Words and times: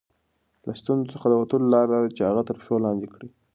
له 0.65 0.73
ستونزو 0.79 1.11
څخه 1.13 1.25
د 1.29 1.33
وتلو 1.41 1.71
لاره 1.73 1.89
دا 1.93 1.99
ده 2.03 2.09
چې 2.15 2.21
هغه 2.29 2.41
تر 2.47 2.55
پښو 2.59 2.75
لاندې 2.85 3.07
کړئ. 3.13 3.29